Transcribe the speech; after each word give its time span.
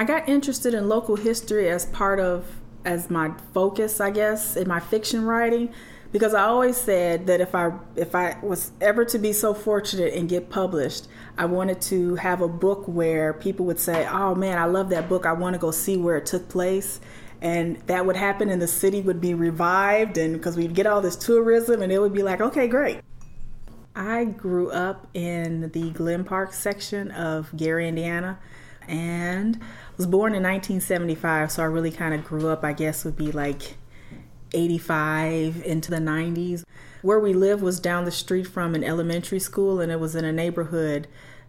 I 0.00 0.04
got 0.04 0.30
interested 0.30 0.72
in 0.72 0.88
local 0.88 1.14
history 1.14 1.68
as 1.68 1.84
part 1.84 2.20
of 2.20 2.46
as 2.86 3.10
my 3.10 3.32
focus, 3.52 4.00
I 4.00 4.10
guess, 4.10 4.56
in 4.56 4.66
my 4.66 4.80
fiction 4.80 5.26
writing 5.26 5.74
because 6.10 6.32
I 6.32 6.44
always 6.44 6.78
said 6.78 7.26
that 7.26 7.42
if 7.42 7.54
I 7.54 7.72
if 7.96 8.14
I 8.14 8.38
was 8.42 8.72
ever 8.80 9.04
to 9.04 9.18
be 9.18 9.34
so 9.34 9.52
fortunate 9.52 10.14
and 10.14 10.26
get 10.26 10.48
published, 10.48 11.06
I 11.36 11.44
wanted 11.44 11.82
to 11.82 12.14
have 12.14 12.40
a 12.40 12.48
book 12.48 12.88
where 12.88 13.34
people 13.34 13.66
would 13.66 13.78
say, 13.78 14.08
"Oh 14.10 14.34
man, 14.34 14.56
I 14.56 14.64
love 14.64 14.88
that 14.88 15.06
book. 15.06 15.26
I 15.26 15.34
want 15.34 15.52
to 15.52 15.58
go 15.58 15.70
see 15.70 15.98
where 15.98 16.16
it 16.16 16.24
took 16.24 16.48
place." 16.48 16.98
And 17.42 17.76
that 17.86 18.06
would 18.06 18.16
happen 18.16 18.48
and 18.48 18.62
the 18.62 18.68
city 18.68 19.02
would 19.02 19.20
be 19.20 19.34
revived 19.34 20.16
and 20.16 20.32
because 20.32 20.56
we'd 20.56 20.74
get 20.74 20.86
all 20.86 21.02
this 21.02 21.16
tourism 21.16 21.82
and 21.82 21.92
it 21.92 21.98
would 21.98 22.14
be 22.14 22.22
like, 22.22 22.40
"Okay, 22.40 22.68
great." 22.68 23.02
I 23.94 24.24
grew 24.24 24.70
up 24.70 25.08
in 25.12 25.70
the 25.72 25.90
Glen 25.90 26.24
Park 26.24 26.54
section 26.54 27.10
of 27.10 27.54
Gary, 27.54 27.86
Indiana, 27.86 28.38
and 28.88 29.60
was 30.00 30.06
born 30.06 30.34
in 30.34 30.42
1975, 30.42 31.52
so 31.52 31.62
I 31.62 31.66
really 31.66 31.90
kind 31.90 32.14
of 32.14 32.24
grew 32.24 32.48
up, 32.48 32.64
I 32.64 32.72
guess 32.72 33.04
would 33.04 33.18
be 33.18 33.32
like 33.32 33.76
85 34.54 35.62
into 35.66 35.90
the 35.90 35.98
90s. 35.98 36.64
Where 37.02 37.20
we 37.20 37.34
lived 37.34 37.62
was 37.62 37.78
down 37.78 38.06
the 38.06 38.10
street 38.10 38.46
from 38.46 38.74
an 38.74 38.82
elementary 38.82 39.40
school, 39.40 39.78
and 39.78 39.92
it 39.92 40.00
was 40.00 40.16
in 40.16 40.24
a 40.24 40.32
neighborhood 40.32 41.06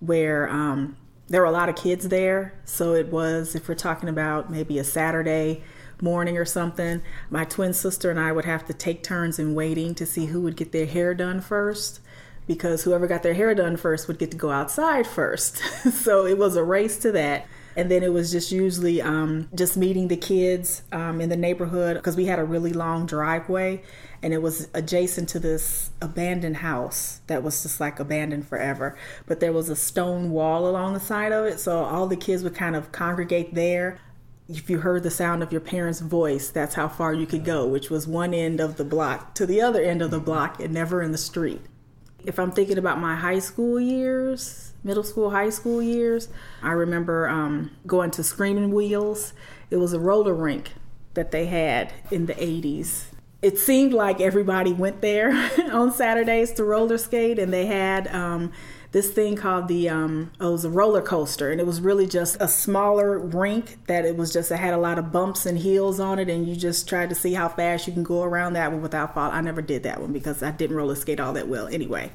where 0.00 0.50
um, 0.50 0.96
there 1.28 1.40
were 1.40 1.46
a 1.46 1.52
lot 1.52 1.68
of 1.68 1.76
kids 1.76 2.08
there. 2.08 2.54
So 2.64 2.94
it 2.94 3.12
was, 3.12 3.54
if 3.54 3.68
we're 3.68 3.76
talking 3.76 4.08
about 4.08 4.50
maybe 4.50 4.76
a 4.76 4.82
Saturday 4.82 5.62
morning 6.00 6.36
or 6.36 6.44
something, 6.44 7.00
my 7.30 7.44
twin 7.44 7.72
sister 7.72 8.10
and 8.10 8.18
I 8.18 8.32
would 8.32 8.44
have 8.44 8.66
to 8.66 8.74
take 8.74 9.04
turns 9.04 9.38
in 9.38 9.54
waiting 9.54 9.94
to 9.94 10.04
see 10.04 10.26
who 10.26 10.40
would 10.40 10.56
get 10.56 10.72
their 10.72 10.86
hair 10.86 11.14
done 11.14 11.40
first. 11.40 12.00
Because 12.48 12.82
whoever 12.82 13.06
got 13.06 13.22
their 13.22 13.34
hair 13.34 13.54
done 13.54 13.76
first 13.76 14.08
would 14.08 14.18
get 14.18 14.32
to 14.32 14.36
go 14.36 14.50
outside 14.50 15.06
first. 15.06 15.58
so 15.92 16.26
it 16.26 16.36
was 16.36 16.56
a 16.56 16.64
race 16.64 16.98
to 16.98 17.12
that 17.12 17.46
and 17.76 17.90
then 17.90 18.02
it 18.02 18.12
was 18.12 18.30
just 18.30 18.52
usually 18.52 19.00
um, 19.00 19.48
just 19.54 19.76
meeting 19.76 20.08
the 20.08 20.16
kids 20.16 20.82
um, 20.92 21.20
in 21.20 21.28
the 21.28 21.36
neighborhood 21.36 21.96
because 21.96 22.16
we 22.16 22.26
had 22.26 22.38
a 22.38 22.44
really 22.44 22.72
long 22.72 23.06
driveway 23.06 23.82
and 24.22 24.32
it 24.32 24.40
was 24.40 24.68
adjacent 24.74 25.28
to 25.30 25.38
this 25.38 25.90
abandoned 26.00 26.58
house 26.58 27.20
that 27.26 27.42
was 27.42 27.62
just 27.62 27.80
like 27.80 27.98
abandoned 27.98 28.46
forever 28.46 28.96
but 29.26 29.40
there 29.40 29.52
was 29.52 29.68
a 29.68 29.76
stone 29.76 30.30
wall 30.30 30.68
along 30.68 30.94
the 30.94 31.00
side 31.00 31.32
of 31.32 31.44
it 31.44 31.58
so 31.58 31.82
all 31.84 32.06
the 32.06 32.16
kids 32.16 32.42
would 32.42 32.54
kind 32.54 32.76
of 32.76 32.92
congregate 32.92 33.54
there 33.54 33.98
if 34.48 34.68
you 34.68 34.78
heard 34.78 35.02
the 35.02 35.10
sound 35.10 35.42
of 35.42 35.52
your 35.52 35.60
parents' 35.60 36.00
voice, 36.00 36.50
that's 36.50 36.74
how 36.74 36.88
far 36.88 37.14
you 37.14 37.26
could 37.26 37.44
go, 37.44 37.66
which 37.66 37.90
was 37.90 38.06
one 38.06 38.34
end 38.34 38.60
of 38.60 38.76
the 38.76 38.84
block 38.84 39.34
to 39.34 39.46
the 39.46 39.60
other 39.60 39.80
end 39.80 40.02
of 40.02 40.10
the 40.10 40.20
block 40.20 40.60
and 40.60 40.74
never 40.74 41.00
in 41.00 41.12
the 41.12 41.18
street. 41.18 41.62
If 42.24 42.38
I'm 42.38 42.52
thinking 42.52 42.78
about 42.78 42.98
my 43.00 43.16
high 43.16 43.38
school 43.38 43.80
years, 43.80 44.72
middle 44.84 45.02
school, 45.02 45.30
high 45.30 45.50
school 45.50 45.82
years, 45.82 46.28
I 46.62 46.72
remember 46.72 47.28
um, 47.28 47.70
going 47.86 48.10
to 48.12 48.22
Screaming 48.22 48.72
Wheels. 48.72 49.32
It 49.70 49.76
was 49.76 49.92
a 49.92 50.00
roller 50.00 50.34
rink 50.34 50.72
that 51.14 51.30
they 51.30 51.46
had 51.46 51.92
in 52.10 52.26
the 52.26 52.34
80s. 52.34 53.04
It 53.42 53.58
seemed 53.58 53.92
like 53.92 54.20
everybody 54.20 54.72
went 54.72 55.00
there 55.00 55.32
on 55.72 55.92
Saturdays 55.92 56.52
to 56.52 56.64
roller 56.64 56.98
skate, 56.98 57.38
and 57.38 57.52
they 57.52 57.66
had 57.66 58.06
um, 58.08 58.52
this 58.92 59.10
thing 59.10 59.36
called 59.36 59.68
the 59.68 59.88
um, 59.88 60.30
oh, 60.40 60.50
it 60.50 60.52
was 60.52 60.64
a 60.64 60.70
roller 60.70 61.02
coaster, 61.02 61.50
and 61.50 61.60
it 61.60 61.66
was 61.66 61.80
really 61.80 62.06
just 62.06 62.36
a 62.40 62.48
smaller 62.48 63.18
rink 63.18 63.78
that 63.86 64.04
it 64.04 64.16
was 64.16 64.32
just 64.32 64.50
it 64.50 64.56
had 64.56 64.74
a 64.74 64.78
lot 64.78 64.98
of 64.98 65.10
bumps 65.10 65.46
and 65.46 65.58
hills 65.58 65.98
on 65.98 66.18
it, 66.18 66.30
and 66.30 66.46
you 66.46 66.54
just 66.54 66.88
tried 66.88 67.08
to 67.08 67.14
see 67.14 67.34
how 67.34 67.48
fast 67.48 67.86
you 67.86 67.92
can 67.92 68.04
go 68.04 68.22
around 68.22 68.52
that 68.52 68.70
one 68.70 68.82
without 68.82 69.14
fall. 69.14 69.30
I 69.30 69.40
never 69.40 69.62
did 69.62 69.82
that 69.82 70.00
one 70.00 70.12
because 70.12 70.42
I 70.42 70.50
didn't 70.50 70.76
roller 70.76 70.94
skate 70.94 71.20
all 71.20 71.32
that 71.32 71.48
well 71.48 71.66
anyway 71.68 72.10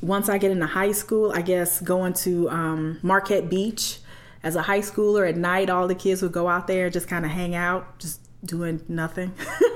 once 0.00 0.28
I 0.28 0.38
get 0.38 0.50
into 0.50 0.66
high 0.66 0.92
school, 0.92 1.32
I 1.34 1.42
guess 1.42 1.80
going 1.80 2.12
to 2.14 2.48
um, 2.50 2.98
Marquette 3.02 3.50
Beach 3.50 3.98
as 4.42 4.54
a 4.54 4.62
high 4.62 4.80
schooler 4.80 5.28
at 5.28 5.36
night, 5.36 5.70
all 5.70 5.88
the 5.88 5.94
kids 5.94 6.22
would 6.22 6.32
go 6.32 6.48
out 6.48 6.66
there 6.66 6.84
and 6.84 6.92
just 6.92 7.08
kind 7.08 7.24
of 7.24 7.30
hang 7.32 7.54
out, 7.54 7.98
just 7.98 8.20
doing 8.44 8.80
nothing, 8.88 9.34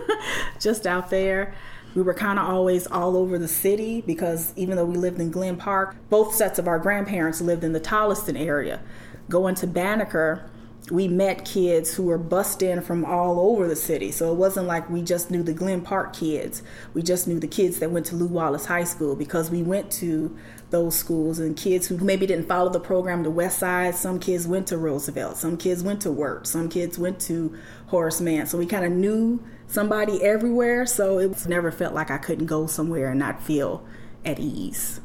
just 0.61 0.87
out 0.87 1.11
there. 1.11 1.55
We 1.95 2.03
were 2.03 2.15
kind 2.15 2.39
of 2.39 2.49
always 2.49 2.87
all 2.87 3.17
over 3.17 3.39
the 3.39 3.49
city 3.49 4.01
because 4.01 4.53
even 4.57 4.77
though 4.77 4.85
we 4.85 4.97
lived 4.97 5.21
in 5.21 5.31
Glen 5.31 5.57
Park, 5.57 5.97
both 6.09 6.35
sets 6.35 6.59
of 6.59 6.67
our 6.67 6.79
grandparents 6.79 7.41
lived 7.41 7.65
in 7.65 7.73
the 7.73 7.81
Tolleston 7.81 8.37
area. 8.37 8.81
Going 9.29 9.55
to 9.57 9.67
Banneker, 9.67 10.49
we 10.91 11.07
met 11.07 11.45
kids 11.45 11.95
who 11.95 12.03
were 12.03 12.19
bussed 12.19 12.61
in 12.61 12.83
from 12.83 13.05
all 13.05 13.39
over 13.39 13.69
the 13.69 13.77
city. 13.77 14.11
So 14.11 14.33
it 14.33 14.37
wasn't 14.37 14.67
like 14.67 14.91
we 14.91 15.01
just 15.01 15.31
knew 15.31 15.43
the 15.43 15.53
Glen 15.53 15.81
Park 15.81 16.13
kids. 16.13 16.63
We 16.93 17.03
just 17.03 17.29
knew 17.29 17.39
the 17.39 17.47
kids 17.47 17.79
that 17.79 17.91
went 17.91 18.07
to 18.07 18.17
Lew 18.17 18.27
Wallace 18.27 18.67
High 18.67 18.85
School 18.85 19.15
because 19.15 19.51
we 19.51 19.63
went 19.63 19.93
to 19.93 20.37
those 20.71 20.97
schools 20.97 21.39
and 21.39 21.57
kids 21.57 21.87
who 21.87 21.99
maybe 21.99 22.27
didn't 22.27 22.49
follow 22.49 22.71
the 22.71 22.81
program 22.81 23.23
to 23.23 23.31
West 23.31 23.61
Side. 23.61 23.95
Some 23.95 24.19
kids 24.19 24.49
went 24.49 24.67
to 24.69 24.79
Roosevelt. 24.79 25.37
Some 25.37 25.57
kids 25.57 25.85
went 25.85 26.03
to 26.03 26.11
Wirt. 26.11 26.47
Some 26.49 26.69
kids 26.69 26.99
went 26.99 27.21
to 27.21 27.57
Horace 27.87 28.21
Mann. 28.21 28.47
So 28.47 28.59
we 28.59 28.67
kind 28.67 28.85
of 28.85 28.91
knew 28.91 29.43
somebody 29.69 30.23
everywhere. 30.23 30.85
So 30.87 31.19
it 31.19 31.47
never 31.47 31.71
felt 31.71 31.95
like 31.95 32.11
I 32.11 32.19
couldn't 32.19 32.47
go 32.47 32.67
somewhere 32.67 33.11
and 33.11 33.21
not 33.21 33.41
feel 33.41 33.87
at 34.25 34.41
ease. 34.41 35.01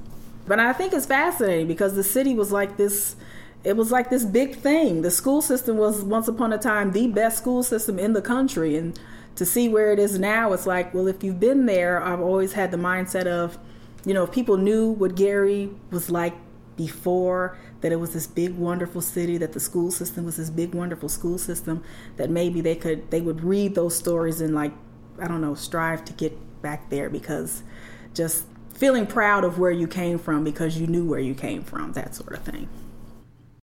But 0.48 0.60
I 0.60 0.74
think 0.74 0.94
it's 0.94 1.06
fascinating 1.06 1.68
because 1.68 1.96
the 1.96 2.04
city 2.04 2.34
was 2.34 2.52
like 2.52 2.78
this 2.78 3.16
it 3.64 3.76
was 3.76 3.92
like 3.92 4.10
this 4.10 4.24
big 4.24 4.56
thing. 4.56 5.02
The 5.02 5.12
school 5.12 5.42
system 5.42 5.78
was 5.78 6.04
once 6.04 6.28
upon 6.28 6.54
a 6.54 6.58
time 6.58 6.92
the 6.92 7.08
best 7.08 7.38
school 7.38 7.64
system 7.64 8.00
in 8.00 8.14
the 8.14 8.22
country. 8.22 8.78
And 8.78 9.00
to 9.36 9.46
see 9.46 9.68
where 9.70 9.92
it 9.92 10.00
is 10.00 10.20
now, 10.20 10.54
it's 10.54 10.66
like, 10.66 10.94
well, 10.94 11.08
if 11.08 11.24
you've 11.24 11.40
been 11.40 11.66
there, 11.66 12.02
I've 12.02 12.22
always 12.22 12.54
had 12.54 12.72
the 12.72 12.78
mindset 12.78 13.26
of, 13.26 13.58
you 14.06 14.14
know, 14.14 14.24
if 14.24 14.32
people 14.32 14.58
knew 14.58 14.92
what 14.92 15.16
Gary 15.16 15.70
was 15.92 16.10
like 16.10 16.34
before, 16.76 17.58
that 17.82 17.92
it 17.92 17.98
was 17.98 18.14
this 18.14 18.26
big, 18.26 18.56
wonderful 18.56 19.02
city, 19.02 19.38
that 19.38 19.54
the 19.54 19.60
school 19.60 19.92
system 19.92 20.26
was 20.26 20.38
this 20.38 20.50
big, 20.50 20.74
wonderful 20.74 21.10
school 21.10 21.38
system, 21.38 21.84
that 22.16 22.30
maybe 22.30 22.62
they 22.62 22.76
could, 22.76 23.10
they 23.12 23.22
would 23.22 23.44
read 23.44 23.76
those 23.76 23.96
stories 23.96 24.42
and 24.42 24.56
like, 24.56 24.72
I 25.20 25.28
don't 25.28 25.42
know, 25.42 25.56
strive 25.56 26.06
to 26.06 26.14
get 26.14 26.38
back 26.62 26.90
there 26.90 27.10
because 27.10 27.64
just 28.14 28.46
feeling 28.74 29.08
proud 29.08 29.44
of 29.44 29.60
where 29.60 29.72
you 29.72 29.88
came 29.88 30.20
from 30.20 30.44
because 30.44 30.80
you 30.80 30.88
knew 30.88 31.06
where 31.06 31.20
you 31.20 31.34
came 31.34 31.64
from, 31.64 31.94
that 31.94 32.16
sort 32.16 32.34
of 32.34 32.44
thing. 32.44 32.68